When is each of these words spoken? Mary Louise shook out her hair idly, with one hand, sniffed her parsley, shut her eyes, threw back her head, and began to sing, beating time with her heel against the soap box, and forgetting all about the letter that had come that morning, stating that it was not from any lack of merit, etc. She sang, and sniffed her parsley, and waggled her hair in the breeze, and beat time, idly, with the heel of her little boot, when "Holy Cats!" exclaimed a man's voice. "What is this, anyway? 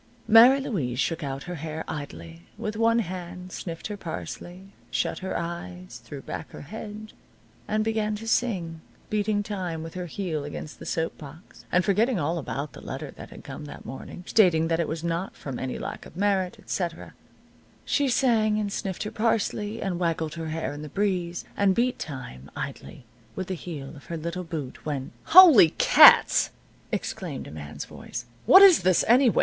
Mary 0.27 0.59
Louise 0.59 0.99
shook 0.99 1.23
out 1.23 1.43
her 1.43 1.53
hair 1.53 1.83
idly, 1.87 2.41
with 2.57 2.75
one 2.75 2.97
hand, 2.97 3.51
sniffed 3.51 3.85
her 3.85 3.95
parsley, 3.97 4.73
shut 4.89 5.19
her 5.19 5.37
eyes, 5.37 6.01
threw 6.03 6.23
back 6.23 6.49
her 6.49 6.61
head, 6.61 7.13
and 7.67 7.83
began 7.83 8.15
to 8.15 8.27
sing, 8.27 8.81
beating 9.11 9.43
time 9.43 9.83
with 9.83 9.93
her 9.93 10.07
heel 10.07 10.43
against 10.43 10.79
the 10.79 10.87
soap 10.87 11.15
box, 11.19 11.65
and 11.71 11.85
forgetting 11.85 12.19
all 12.19 12.39
about 12.39 12.73
the 12.73 12.81
letter 12.81 13.11
that 13.11 13.29
had 13.29 13.43
come 13.43 13.65
that 13.65 13.85
morning, 13.85 14.23
stating 14.25 14.69
that 14.69 14.79
it 14.79 14.87
was 14.87 15.03
not 15.03 15.35
from 15.35 15.59
any 15.59 15.77
lack 15.77 16.03
of 16.07 16.17
merit, 16.17 16.57
etc. 16.57 17.13
She 17.85 18.09
sang, 18.09 18.57
and 18.57 18.73
sniffed 18.73 19.03
her 19.03 19.11
parsley, 19.11 19.83
and 19.83 19.99
waggled 19.99 20.33
her 20.33 20.47
hair 20.47 20.73
in 20.73 20.81
the 20.81 20.89
breeze, 20.89 21.45
and 21.55 21.75
beat 21.75 21.99
time, 21.99 22.49
idly, 22.55 23.05
with 23.35 23.49
the 23.49 23.53
heel 23.53 23.95
of 23.95 24.05
her 24.05 24.17
little 24.17 24.43
boot, 24.43 24.83
when 24.83 25.11
"Holy 25.25 25.69
Cats!" 25.77 26.49
exclaimed 26.91 27.45
a 27.45 27.51
man's 27.51 27.85
voice. 27.85 28.25
"What 28.47 28.63
is 28.63 28.81
this, 28.81 29.05
anyway? 29.07 29.39